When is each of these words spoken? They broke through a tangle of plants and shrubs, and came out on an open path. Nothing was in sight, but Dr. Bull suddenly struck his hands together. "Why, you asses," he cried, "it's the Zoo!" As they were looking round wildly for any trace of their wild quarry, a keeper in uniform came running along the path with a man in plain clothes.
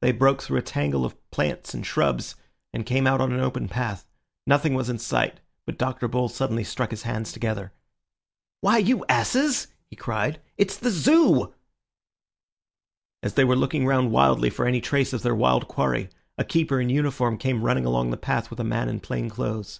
They 0.00 0.10
broke 0.10 0.42
through 0.42 0.58
a 0.58 0.62
tangle 0.62 1.04
of 1.04 1.14
plants 1.30 1.72
and 1.72 1.86
shrubs, 1.86 2.34
and 2.72 2.84
came 2.84 3.06
out 3.06 3.20
on 3.20 3.30
an 3.30 3.38
open 3.38 3.68
path. 3.68 4.08
Nothing 4.44 4.74
was 4.74 4.88
in 4.90 4.98
sight, 4.98 5.38
but 5.66 5.78
Dr. 5.78 6.08
Bull 6.08 6.28
suddenly 6.28 6.64
struck 6.64 6.90
his 6.90 7.04
hands 7.04 7.30
together. 7.30 7.72
"Why, 8.60 8.78
you 8.78 9.04
asses," 9.08 9.68
he 9.88 9.94
cried, 9.94 10.40
"it's 10.56 10.76
the 10.76 10.90
Zoo!" 10.90 11.54
As 13.22 13.34
they 13.34 13.44
were 13.44 13.54
looking 13.54 13.86
round 13.86 14.10
wildly 14.10 14.50
for 14.50 14.66
any 14.66 14.80
trace 14.80 15.12
of 15.12 15.22
their 15.22 15.32
wild 15.36 15.68
quarry, 15.68 16.10
a 16.36 16.42
keeper 16.44 16.80
in 16.80 16.88
uniform 16.90 17.38
came 17.38 17.62
running 17.62 17.86
along 17.86 18.10
the 18.10 18.16
path 18.16 18.50
with 18.50 18.58
a 18.58 18.64
man 18.64 18.88
in 18.88 18.98
plain 18.98 19.30
clothes. 19.30 19.78